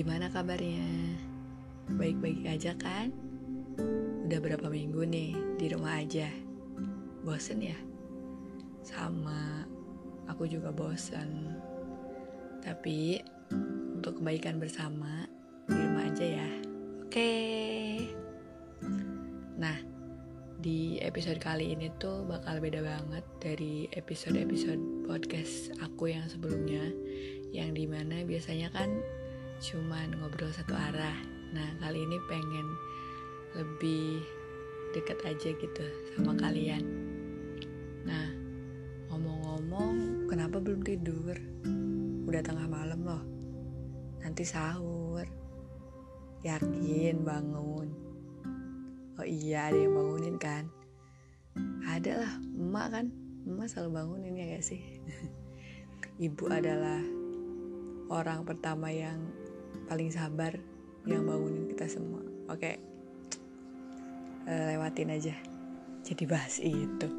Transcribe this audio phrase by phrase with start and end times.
[0.00, 1.12] Gimana kabarnya?
[1.92, 3.12] Baik-baik aja kan?
[4.24, 6.24] Udah berapa minggu nih di rumah aja?
[7.20, 7.76] Bosen ya?
[8.80, 9.68] Sama,
[10.24, 11.52] aku juga bosen.
[12.64, 13.20] Tapi
[14.00, 15.28] untuk kebaikan bersama,
[15.68, 16.50] di rumah aja ya.
[17.04, 17.36] Oke.
[19.60, 19.76] Nah,
[20.64, 26.88] di episode kali ini tuh bakal beda banget dari episode-episode podcast aku yang sebelumnya
[27.52, 28.88] yang di mana biasanya kan
[29.60, 31.20] cuman ngobrol satu arah.
[31.52, 32.64] Nah, kali ini pengen
[33.52, 34.24] lebih
[34.96, 35.86] deket aja gitu
[36.16, 36.80] sama kalian.
[38.08, 38.32] Nah,
[39.12, 41.36] ngomong-ngomong, kenapa belum tidur?
[42.24, 43.22] Udah tengah malam loh.
[44.24, 45.28] Nanti sahur.
[46.40, 47.88] Yakin bangun.
[49.20, 50.64] Oh iya, ada yang bangunin kan?
[51.84, 53.06] Ada lah, emak kan?
[53.44, 54.80] Emak selalu bangunin ya gak sih?
[56.24, 57.04] Ibu adalah
[58.08, 59.20] orang pertama yang
[59.90, 60.54] paling sabar
[61.02, 62.22] yang bangunin kita semua.
[62.46, 62.62] Oke.
[62.62, 62.74] Okay.
[64.46, 65.34] uh, lewatin aja.
[66.06, 67.10] Jadi bahas itu.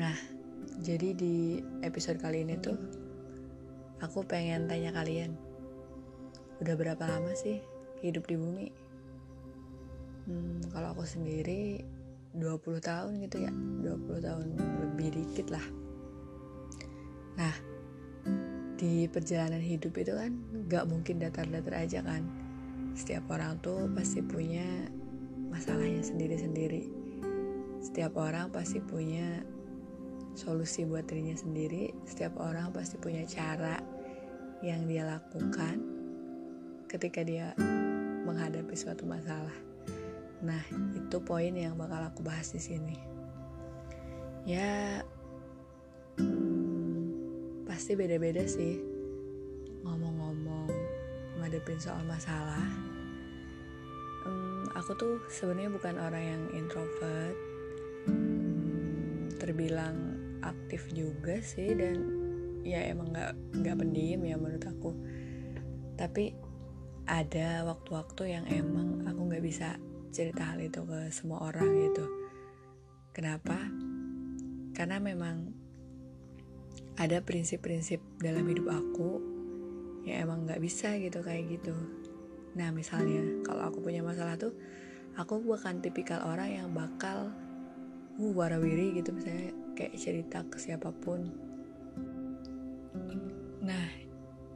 [0.00, 0.16] Nah
[0.80, 2.80] jadi di episode kali ini tuh
[4.00, 5.36] aku pengen tanya kalian
[6.64, 7.60] udah berapa lama sih
[8.00, 8.68] hidup di bumi?
[10.24, 11.84] Hmm, kalau aku sendiri
[12.32, 13.52] 20 tahun gitu ya.
[13.52, 15.66] 20 tahun lebih dikit lah.
[17.36, 17.52] Nah
[18.76, 20.36] di perjalanan hidup itu kan
[20.68, 22.22] gak mungkin datar-datar aja kan.
[22.96, 24.64] Setiap orang tuh pasti punya
[25.48, 26.88] masalahnya sendiri-sendiri.
[27.80, 29.40] Setiap orang pasti punya
[30.36, 31.92] solusi buat dirinya sendiri.
[32.04, 33.80] Setiap orang pasti punya cara
[34.60, 35.80] yang dia lakukan
[36.88, 37.52] ketika dia
[38.24, 39.56] menghadapi suatu masalah.
[40.44, 40.60] Nah
[40.92, 42.96] itu poin yang bakal aku bahas di sini.
[44.44, 45.00] Ya
[47.76, 48.80] pasti beda-beda sih.
[49.84, 50.72] Ngomong-ngomong
[51.36, 52.64] ngadepin soal masalah
[54.24, 57.36] um, aku tuh sebenarnya bukan orang yang introvert.
[58.08, 62.00] Um, terbilang aktif juga sih dan
[62.64, 64.96] ya emang nggak nggak pendiam ya menurut aku.
[66.00, 66.32] Tapi
[67.04, 69.76] ada waktu-waktu yang emang aku nggak bisa
[70.16, 72.08] cerita hal itu ke semua orang gitu.
[73.12, 73.68] Kenapa?
[74.72, 75.65] Karena memang
[76.96, 79.20] ada prinsip-prinsip dalam hidup aku
[80.08, 81.76] yang emang nggak bisa gitu kayak gitu.
[82.56, 84.56] Nah misalnya kalau aku punya masalah tuh
[85.16, 87.32] aku bukan tipikal orang yang bakal
[88.16, 91.28] uh warawiri gitu misalnya kayak cerita ke siapa pun.
[93.60, 93.86] Nah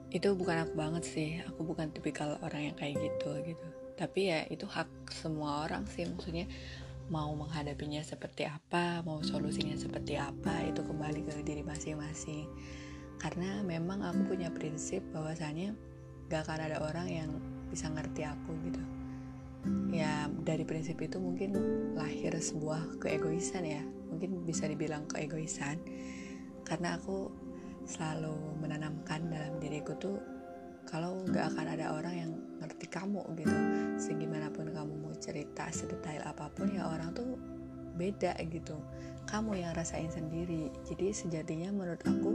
[0.08, 1.30] itu bukan aku banget sih.
[1.44, 3.66] Aku bukan tipikal orang yang kayak gitu gitu.
[4.00, 6.48] Tapi ya itu hak semua orang sih maksudnya
[7.10, 12.46] mau menghadapinya seperti apa, mau solusinya seperti apa, itu kembali ke diri masing-masing.
[13.18, 15.74] Karena memang aku punya prinsip bahwasanya
[16.30, 17.30] gak akan ada orang yang
[17.68, 18.82] bisa ngerti aku gitu.
[19.92, 21.52] Ya dari prinsip itu mungkin
[21.98, 25.76] lahir sebuah keegoisan ya, mungkin bisa dibilang keegoisan.
[26.64, 27.28] Karena aku
[27.84, 30.16] selalu menanamkan dalam diriku tuh
[30.88, 33.56] kalau gak akan ada orang yang ngerti kamu gitu.
[33.96, 37.36] Segimanapun kamu mau cerita sedetail apa pun ya orang tuh
[37.96, 38.76] beda gitu.
[39.28, 40.72] Kamu yang rasain sendiri.
[40.88, 42.32] Jadi sejatinya menurut aku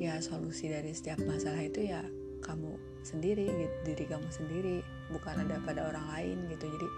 [0.00, 2.02] ya solusi dari setiap masalah itu ya
[2.42, 2.74] kamu
[3.06, 4.76] sendiri gitu diri kamu sendiri.
[5.12, 6.68] Bukan ada pada orang lain gitu.
[6.68, 6.88] Jadi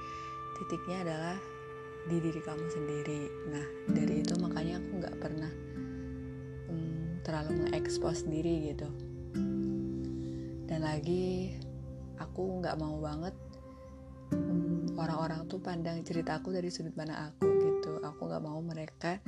[0.62, 1.36] titiknya adalah
[2.04, 3.22] di diri kamu sendiri.
[3.50, 5.52] Nah dari itu makanya aku nggak pernah
[6.68, 9.13] um, terlalu mengekspos diri gitu
[10.84, 11.56] lagi
[12.20, 13.32] aku nggak mau banget
[14.36, 18.04] hmm, orang-orang tuh pandang cerita aku dari sudut mana aku gitu.
[18.04, 19.24] Aku nggak mau mereka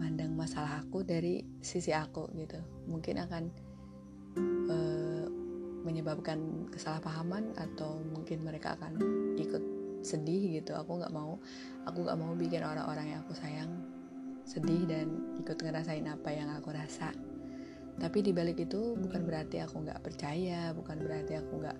[0.00, 2.56] mandang masalah aku dari sisi aku gitu.
[2.88, 3.44] Mungkin akan
[4.72, 5.26] uh,
[5.84, 8.96] menyebabkan kesalahpahaman atau mungkin mereka akan
[9.36, 9.62] ikut
[10.00, 10.72] sedih gitu.
[10.72, 11.36] Aku nggak mau
[11.84, 13.70] aku nggak mau bikin orang-orang yang aku sayang
[14.48, 17.12] sedih dan ikut ngerasain apa yang aku rasa
[17.94, 21.78] tapi dibalik itu bukan berarti aku nggak percaya bukan berarti aku nggak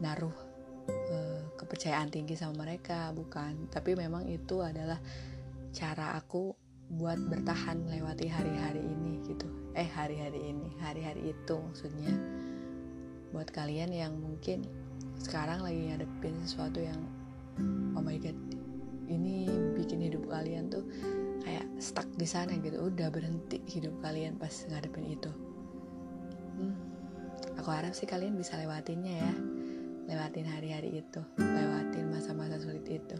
[0.00, 0.34] naruh
[0.88, 3.68] uh, kepercayaan tinggi sama mereka bukan.
[3.70, 4.98] Tapi memang itu adalah
[5.70, 6.56] cara aku
[6.90, 9.46] buat bertahan melewati hari-hari ini gitu.
[9.78, 12.10] Eh hari-hari ini hari-hari itu maksudnya.
[13.30, 14.66] Buat kalian yang mungkin
[15.22, 16.98] sekarang lagi ngadepin sesuatu yang
[17.94, 18.34] oh my god
[19.10, 19.46] ini
[19.76, 20.82] bikin hidup kalian tuh
[21.80, 22.78] stuck di sana gitu.
[22.86, 25.32] Udah berhenti hidup kalian pas ngadepin itu.
[26.60, 26.76] Hmm,
[27.56, 29.34] aku harap sih kalian bisa lewatinnya ya.
[30.12, 31.20] Lewatin hari-hari itu.
[31.40, 33.16] Lewatin masa-masa sulit itu.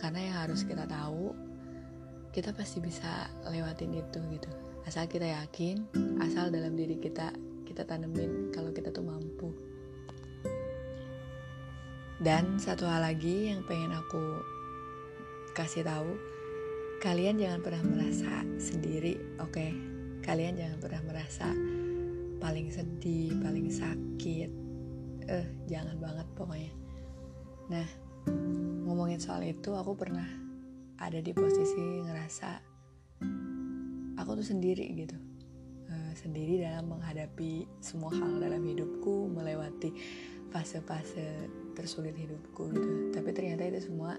[0.00, 1.36] Karena yang harus kita tahu
[2.32, 4.50] kita pasti bisa lewatin itu gitu.
[4.88, 5.84] Asal kita yakin
[6.20, 7.32] asal dalam diri kita
[7.68, 9.52] kita tanemin kalau kita tuh mampu.
[12.16, 14.40] Dan satu hal lagi yang pengen aku
[15.52, 16.35] kasih tahu
[17.02, 19.52] kalian jangan pernah merasa sendiri oke?
[19.52, 19.72] Okay?
[20.26, 21.46] kalian jangan pernah merasa
[22.42, 24.50] paling sedih paling sakit.
[25.30, 26.74] Eh jangan banget pokoknya.
[27.70, 27.86] Nah
[28.82, 30.26] ngomongin soal itu aku pernah
[30.98, 32.50] ada di posisi ngerasa
[34.18, 35.14] aku tuh sendiri gitu.
[35.86, 39.94] Uh, sendiri dalam menghadapi semua hal dalam hidupku melewati
[40.50, 41.46] fase-fase
[41.78, 43.14] tersulit hidupku gitu.
[43.14, 44.18] Tapi ternyata itu semua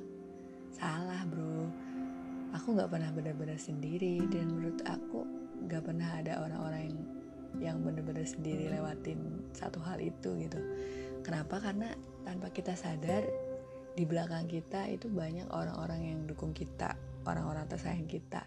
[0.72, 1.68] salah bro
[2.56, 5.26] aku nggak pernah benar-benar sendiri dan menurut aku
[5.68, 7.00] nggak pernah ada orang-orang yang
[7.58, 9.18] yang benar-benar sendiri lewatin
[9.56, 10.60] satu hal itu gitu.
[11.26, 11.58] Kenapa?
[11.58, 11.90] Karena
[12.22, 13.26] tanpa kita sadar
[13.98, 16.94] di belakang kita itu banyak orang-orang yang dukung kita
[17.26, 18.46] orang-orang tersayang kita.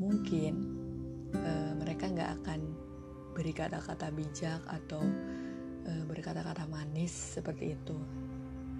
[0.00, 0.54] Mungkin
[1.36, 2.60] uh, mereka nggak akan
[3.36, 5.04] beri kata-kata bijak atau
[5.84, 7.96] uh, berkata-kata manis seperti itu.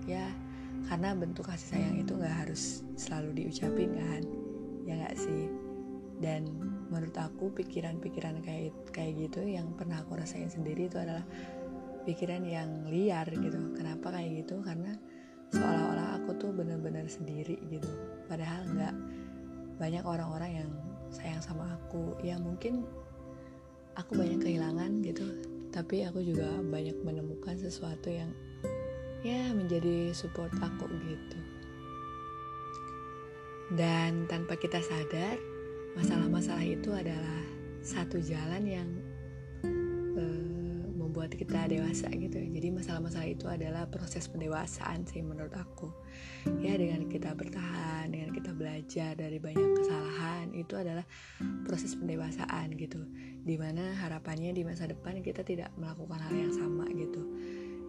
[0.09, 0.33] Ya
[0.87, 4.23] karena bentuk kasih sayang itu nggak harus selalu diucapin kan.
[4.87, 5.51] Ya nggak sih?
[6.23, 6.47] Dan
[6.91, 11.25] menurut aku pikiran-pikiran kayak kayak gitu yang pernah aku rasain sendiri itu adalah
[12.07, 13.75] pikiran yang liar gitu.
[13.79, 14.63] Kenapa kayak gitu?
[14.63, 14.95] Karena
[15.55, 17.89] seolah-olah aku tuh bener-bener sendiri gitu.
[18.27, 18.95] Padahal nggak.
[19.81, 20.71] Banyak orang-orang yang
[21.11, 22.15] sayang sama aku.
[22.23, 22.87] Ya mungkin
[23.99, 25.27] aku banyak kehilangan gitu.
[25.73, 28.31] Tapi aku juga banyak menemukan sesuatu yang
[29.23, 31.39] ya menjadi support aku gitu.
[33.73, 35.39] Dan tanpa kita sadar
[35.97, 37.41] masalah-masalah itu adalah
[37.81, 38.89] satu jalan yang
[40.19, 42.37] uh, membuat kita dewasa gitu.
[42.37, 45.89] Jadi masalah-masalah itu adalah proses pendewasaan sih menurut aku.
[46.59, 51.07] Ya dengan kita bertahan dengan kita belajar dari banyak kesalahan itu adalah
[51.63, 53.07] proses pendewasaan gitu.
[53.47, 57.23] Di mana harapannya di masa depan kita tidak melakukan hal yang sama gitu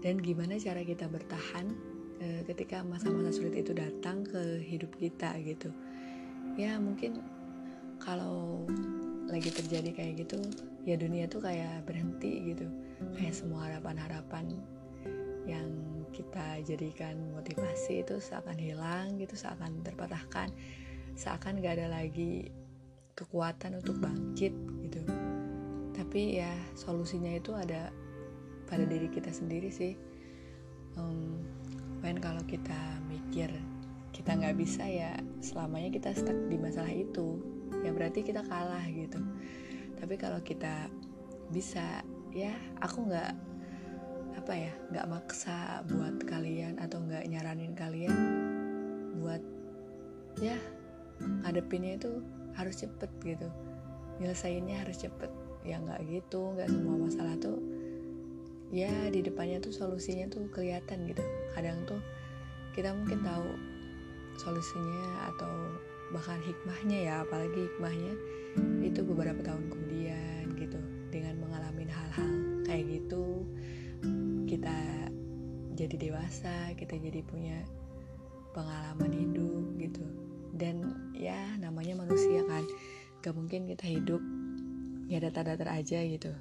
[0.03, 1.71] dan gimana cara kita bertahan
[2.19, 5.71] e, ketika masa-masa sulit itu datang ke hidup kita gitu.
[6.59, 7.23] Ya mungkin
[8.03, 8.67] kalau
[9.31, 10.43] lagi terjadi kayak gitu
[10.83, 12.67] ya dunia tuh kayak berhenti gitu.
[13.15, 14.59] Kayak semua harapan-harapan
[15.47, 15.71] yang
[16.11, 20.53] kita jadikan motivasi itu seakan hilang gitu seakan terpatahkan
[21.17, 22.51] seakan gak ada lagi
[23.15, 24.53] kekuatan untuk bangkit
[24.83, 25.01] gitu.
[25.93, 27.89] Tapi ya solusinya itu ada
[28.73, 29.93] pada diri kita sendiri sih.
[30.97, 31.45] Um,
[32.01, 33.53] when kalau kita mikir
[34.09, 35.13] kita nggak bisa ya
[35.45, 37.37] selamanya kita stuck di masalah itu.
[37.85, 39.21] Ya berarti kita kalah gitu.
[40.01, 40.89] Tapi kalau kita
[41.53, 42.01] bisa
[42.33, 42.49] ya
[42.81, 43.33] aku nggak
[44.41, 48.17] apa ya nggak maksa buat kalian atau nggak nyaranin kalian
[49.21, 49.41] buat
[50.41, 50.57] ya
[51.45, 52.25] ngadepinnya itu
[52.57, 53.53] harus cepet gitu.
[54.17, 55.29] Nyelesainnya harus cepet.
[55.61, 57.61] Ya nggak gitu nggak semua masalah tuh
[58.73, 61.21] ya di depannya tuh solusinya tuh kelihatan gitu.
[61.53, 62.01] Kadang tuh
[62.73, 63.45] kita mungkin tahu
[64.41, 65.77] solusinya atau
[66.09, 68.13] bahkan hikmahnya ya apalagi hikmahnya
[68.81, 70.81] itu beberapa tahun kemudian gitu.
[71.13, 72.33] Dengan mengalami hal-hal
[72.65, 73.45] kayak gitu
[74.49, 74.73] kita
[75.77, 77.61] jadi dewasa kita jadi punya
[78.57, 80.01] pengalaman hidup gitu.
[80.57, 82.65] Dan ya namanya manusia kan.
[83.21, 84.19] Gak mungkin kita hidup
[85.05, 86.33] ya datar-datar aja gitu.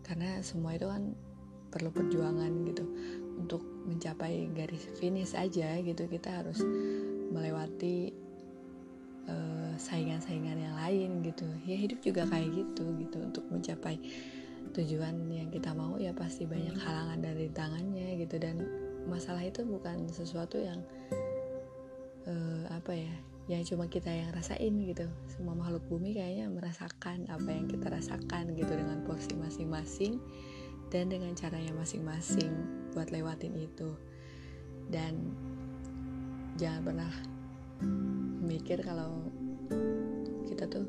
[0.00, 1.12] Karena semua itu kan
[1.74, 2.86] perlu perjuangan gitu.
[3.34, 6.62] Untuk mencapai garis finish aja gitu kita harus
[7.34, 8.14] melewati
[9.26, 11.42] uh, saingan-saingan yang lain gitu.
[11.66, 13.18] Ya hidup juga kayak gitu gitu.
[13.18, 13.98] Untuk mencapai
[14.70, 18.38] tujuan yang kita mau ya pasti banyak halangan dan rintangannya gitu.
[18.38, 18.62] Dan
[19.10, 20.78] masalah itu bukan sesuatu yang
[22.30, 23.14] uh, apa ya
[23.44, 25.04] yang cuma kita yang rasain gitu.
[25.28, 30.16] Semua makhluk bumi kayaknya merasakan apa yang kita rasakan gitu dengan porsi masing-masing
[30.94, 32.54] dan dengan caranya masing-masing
[32.94, 33.98] buat lewatin itu.
[34.86, 35.34] Dan
[36.54, 37.12] jangan pernah
[38.46, 39.26] mikir kalau
[40.46, 40.86] kita tuh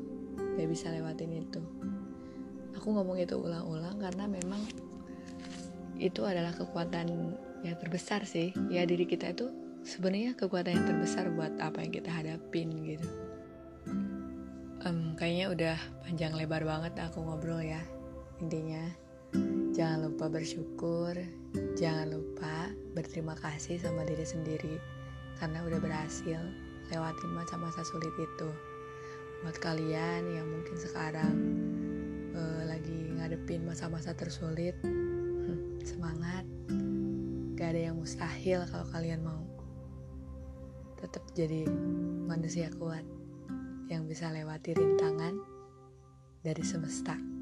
[0.54, 1.58] gak bisa lewatin itu.
[2.78, 4.62] Aku ngomong itu ulang-ulang karena memang
[5.98, 7.34] itu adalah kekuatan
[7.66, 8.54] yang terbesar sih.
[8.70, 9.50] Ya diri kita itu
[9.82, 13.10] sebenarnya kekuatan yang terbesar buat apa yang kita hadapin gitu.
[14.86, 17.82] Um, kayaknya udah panjang lebar banget aku ngobrol ya
[18.38, 18.86] intinya
[19.76, 21.12] Jangan lupa bersyukur,
[21.76, 24.80] jangan lupa berterima kasih sama diri sendiri
[25.36, 26.40] karena udah berhasil
[26.88, 28.48] lewatin masa-masa sulit itu.
[29.44, 31.34] Buat kalian yang mungkin sekarang
[32.32, 36.48] uh, lagi ngadepin masa-masa tersulit, hmm, semangat.
[37.60, 39.44] Gak ada yang mustahil kalau kalian mau.
[41.04, 41.68] Tetap jadi
[42.24, 43.04] manusia kuat
[43.92, 45.36] yang bisa lewati rintangan
[46.40, 47.35] dari semesta.